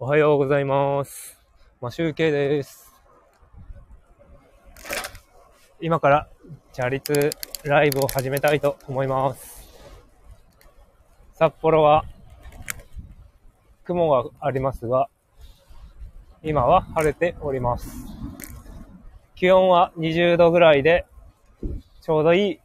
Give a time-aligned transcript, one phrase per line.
[0.00, 1.36] おはようございます。
[1.80, 2.94] マシュウケイです。
[5.80, 6.28] 今から、
[6.72, 7.30] チャリツ
[7.64, 9.68] ライブを始めたいと思います。
[11.34, 12.04] 札幌は、
[13.82, 15.08] 雲がありますが、
[16.44, 17.90] 今は晴れております。
[19.34, 21.06] 気温は20度ぐらいで、
[22.02, 22.60] ちょうどいい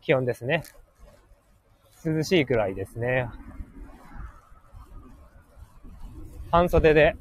[0.00, 0.62] 気温ですね。
[2.02, 3.28] 涼しいくらいですね。
[6.50, 7.14] 半袖で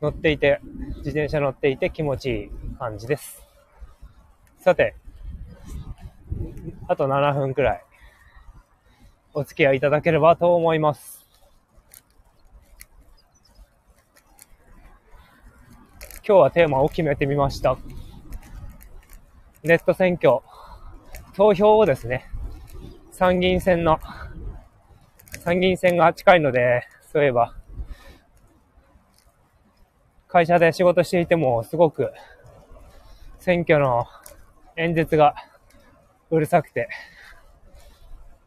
[0.00, 0.60] 乗っていて、
[0.98, 3.42] 自転車乗っていて気持ちいい感じです。
[4.58, 4.94] さて、
[6.88, 7.84] あと7分くらい
[9.34, 11.26] お付き合いいただければと思います。
[16.26, 17.76] 今日はテーマを決めてみました。
[19.62, 20.38] ネット選挙、
[21.34, 22.30] 投票をですね、
[23.10, 24.00] 参議院選の、
[25.44, 27.56] 参議院選が近いので、そういえば、
[30.28, 32.12] 会社で仕事していても、すごく、
[33.40, 34.06] 選挙の
[34.76, 35.34] 演説が
[36.30, 36.88] うるさくて、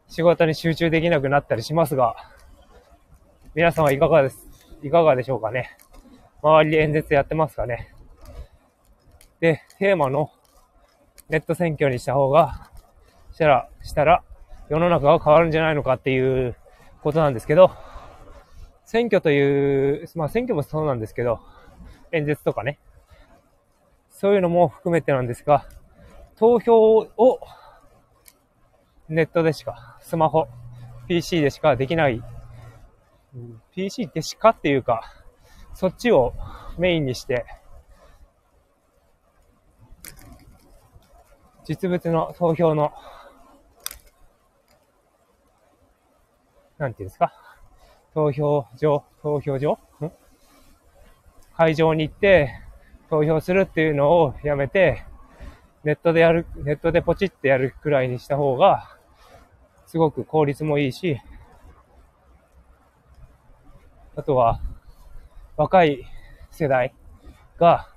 [0.08, 2.16] 仕事に集中できなくなったりしますが、
[3.54, 4.48] 皆さんはいかがです、
[4.82, 5.76] いかがでしょうかね。
[6.42, 7.92] 周りで演説やってますかね。
[9.40, 10.30] で、テーマの
[11.28, 12.70] ネット選挙にした方が、
[13.30, 14.22] したら、したら、
[14.70, 16.56] 世の中が変わるんじゃないのかっていう
[17.02, 17.70] ことなんですけど、
[18.94, 21.40] 選挙という、まあ選挙もそうなんですけど、
[22.12, 22.78] 演説とかね、
[24.08, 25.66] そういうのも含めてなんですが、
[26.36, 27.40] 投票を
[29.08, 30.46] ネットでしか、スマホ、
[31.08, 32.22] PC でしかできない、
[33.72, 35.02] PC でしかっていうか、
[35.74, 36.32] そっちを
[36.78, 37.46] メインにして、
[41.64, 42.92] 実物の投票の、
[46.78, 47.34] なんていうんですか、
[48.14, 49.78] 投票所、投票所
[51.56, 52.60] 会場に行って
[53.10, 55.04] 投票するっていうのをやめて、
[55.84, 58.96] ネットでやる、ネットでポチってやるくらいにした方が、
[59.86, 61.20] すごく効率もいいし、
[64.16, 64.60] あとは、
[65.56, 66.04] 若い
[66.50, 66.94] 世代
[67.58, 67.88] が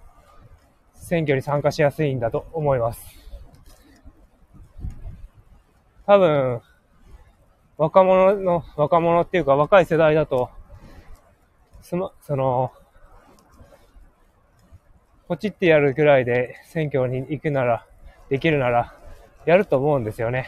[0.93, 3.05] 選挙に参加しやすいんだと思います。
[6.05, 6.61] 多分、
[7.77, 10.49] 若者の、若者っていうか若い世代だと、
[11.81, 12.71] その、その、
[15.27, 17.85] ポチってやるぐらいで選挙に行くなら、
[18.29, 18.95] できるなら、
[19.45, 20.47] やると思うんですよね。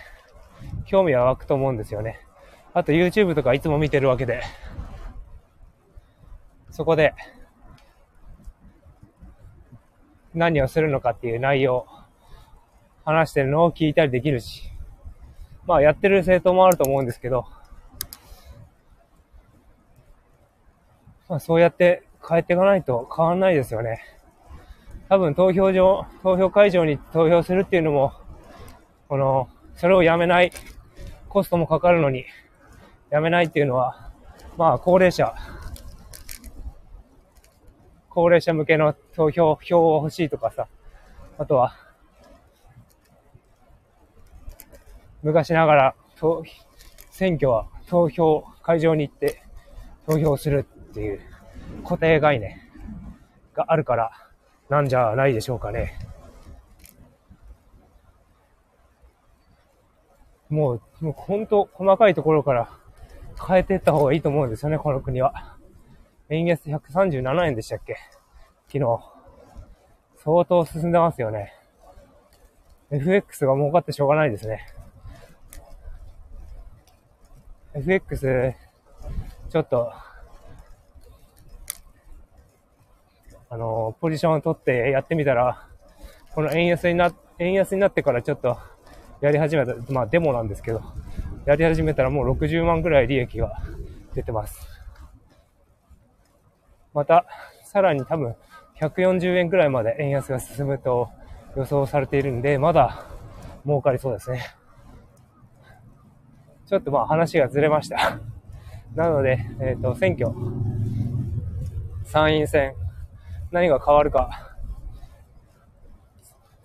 [0.85, 2.19] 興味は湧くと思うんですよね。
[2.73, 4.41] あと YouTube とかいつも見てるわけで、
[6.71, 7.13] そこで、
[10.33, 11.85] 何をするのかっていう内容、
[13.05, 14.69] 話してるのを聞いたりできるし、
[15.65, 17.45] まあやってる政党もあると思うんですけど、
[21.27, 24.01] まあそうやって変えていかないと変わんないですよね。
[25.09, 28.13] 多分投票所、投票会場に投票するっていうのも、
[29.07, 30.51] この、それをやめない、
[31.29, 32.25] コストもかかるのに、
[33.09, 34.11] やめないっていうのは、
[34.55, 35.33] まあ高齢者、
[38.09, 40.67] 高齢者向けの投票、票を欲しいとかさ、
[41.39, 41.73] あとは、
[45.21, 45.95] 昔ながら、
[47.11, 49.43] 選挙は投票会場に行って
[50.05, 51.21] 投票するっていう
[51.83, 52.55] 固定概念
[53.53, 54.11] があるから
[54.69, 55.99] なんじゃないでしょうかね。
[60.49, 62.69] もう、もう本当細かいところから
[63.47, 65.57] 変えていった方がいいと思うんですよね、この国は。
[66.29, 67.97] 円安137円でしたっけ？
[68.67, 68.99] 昨日。
[70.17, 71.53] 相当進んでますよね。
[72.91, 74.65] FX が儲かってしょうがないですね。
[77.73, 78.55] FX、
[79.49, 79.91] ちょっと、
[83.51, 85.67] あの、ポジションを取ってやってみたら、
[86.33, 88.57] この円安にな、円安になってからちょっと
[89.21, 90.81] やり始めた、まあデモなんですけど、
[91.45, 93.61] やり始めたらもう60万ぐらい利益が
[94.15, 94.67] 出てます。
[96.93, 97.25] また、
[97.65, 98.35] さらに多分
[98.79, 101.09] 140円くらいまで円安が進むと
[101.55, 103.05] 予想されているんで、まだ
[103.63, 104.58] 儲かりそうですね。
[106.69, 108.19] ちょっとまあ話がずれました。
[108.93, 110.29] なので、えっ、と、選挙、
[112.03, 112.75] 参院選、
[113.49, 114.55] 何が変わるか、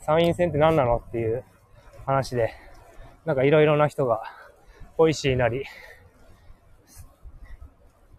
[0.01, 1.43] 参院選って何なのっていう
[2.05, 2.53] 話で、
[3.25, 4.25] なんかいろいろな人が、
[4.99, 5.65] ボイシーなり、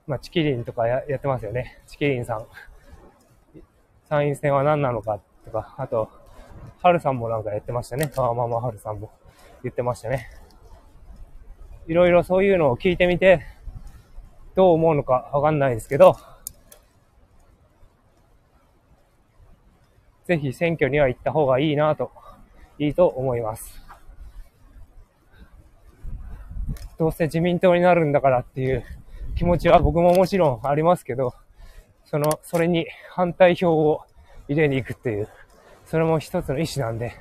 [0.08, 1.84] まあ、ちきりんとかややってますよね。
[1.86, 2.48] ちきりんさん。
[4.10, 6.10] 参院選は何なのかとか、あと、
[6.82, 8.12] ハルさんもなんかやってましたね。
[8.18, 9.12] あママハルさんも
[9.62, 10.45] 言ってましたね。
[11.88, 13.46] いろいろそういうのを聞いてみて、
[14.56, 16.18] どう思うのかわかんないですけど、
[20.26, 22.12] ぜひ選挙には行った方がいいなと、
[22.80, 23.86] いいと思います。
[26.98, 28.84] どうせ自民党になるんだからっていう
[29.36, 31.34] 気持ちは僕ももちろんありますけど、
[32.06, 34.02] その、それに反対票を
[34.48, 35.28] 入れに行くっていう、
[35.86, 37.14] それも一つの意思なんで、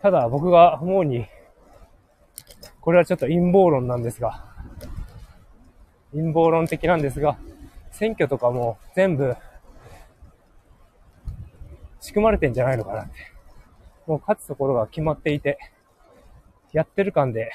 [0.00, 1.26] ただ僕が思うに、
[2.86, 4.44] これはちょっと陰謀論なんですが、
[6.12, 7.36] 陰謀論的なんですが、
[7.90, 9.34] 選挙とかも全部
[12.00, 13.12] 仕組まれてんじゃないのかなって。
[14.06, 15.58] もう勝つところが決まっていて、
[16.70, 17.50] やってる感で、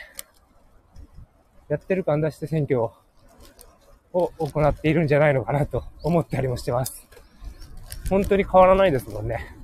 [1.70, 2.92] やってる感出して選挙を
[4.12, 7.08] 行っているんじゃないのかなと思ったりもしてます。
[8.10, 9.61] 本当に変わらないですもんね。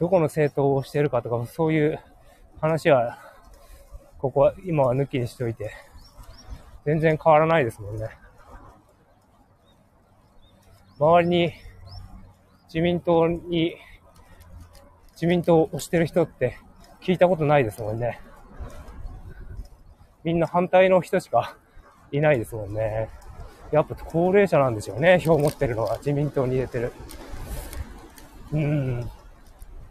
[0.00, 2.00] どこの政党をしてるかとか、そういう
[2.60, 3.18] 話は、
[4.18, 5.70] ここは、今は抜きにしておいて、
[6.84, 8.08] 全然変わらないですもんね。
[10.98, 11.52] 周りに
[12.66, 13.76] 自民党に、
[15.12, 16.58] 自民党を推してる人って
[17.00, 18.20] 聞いたことないですもんね。
[20.24, 21.56] みんな反対の人しか
[22.10, 23.10] いないですもんね。
[23.70, 25.98] やっぱ高齢者なんですよね、票を持ってるのは。
[25.98, 26.92] 自民党に入れてる。
[28.52, 29.10] うん。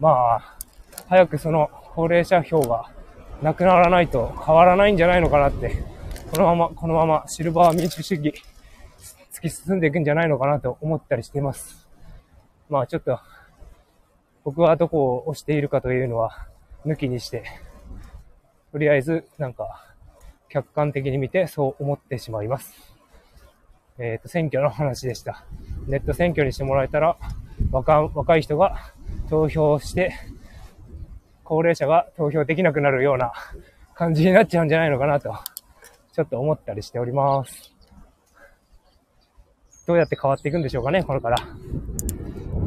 [0.04, 0.58] まあ、
[1.08, 2.92] 早くその高齢者票が
[3.42, 5.82] なくならないと変わらないんじゃないのかなって、
[6.30, 8.34] このまま、このままシルバー民主主義
[9.32, 11.88] 突き進んでいくんじゃないのかなと思ったりしています。
[12.70, 13.18] まあちょっと、
[14.44, 16.50] 僕はどこを押しているかというのは
[16.86, 17.46] 抜きにして、
[18.74, 19.86] とりあえずなんか
[20.50, 22.74] 客観的に見てそう思ってしまいます。
[23.98, 25.46] えっ、ー、と、選挙の話でした。
[25.88, 27.16] ネット選挙にしてもらえたら、
[27.72, 28.93] 若若い人が
[29.34, 30.14] 投票して、
[31.44, 33.34] 高齢者が投票できなくなるような
[33.96, 35.34] 感じになっちゃうんじゃないのかなと、
[36.12, 37.74] ちょっと思ったりしております。
[39.88, 41.38] どうやって変わっていくんでしょうかね、これから。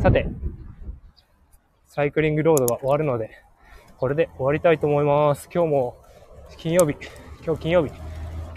[0.02, 0.26] さて、
[1.86, 3.30] サイクリングロードが終わるので、
[3.96, 5.48] これで終わりたいと思います。
[5.54, 5.96] 今日も
[6.56, 6.96] 金曜日、
[7.44, 7.92] 今日金曜日、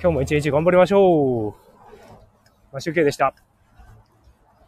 [0.01, 1.53] 今日も一日頑張りましょう。
[2.71, 3.35] マシュケでした。